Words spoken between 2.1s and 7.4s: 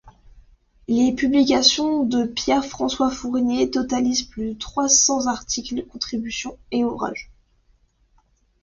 Pierre-François Fournier totalisent plus de trois-cents articles, contributions et ouvrages.